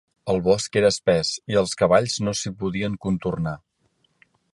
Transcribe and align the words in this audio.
El 0.33 0.39
bosc 0.45 0.77
era 0.79 0.89
espès, 0.93 1.33
i 1.53 1.59
els 1.61 1.75
cavalls 1.81 2.15
no 2.29 2.33
s'hi 2.39 2.53
podien 2.63 2.97
contornar. 3.05 3.55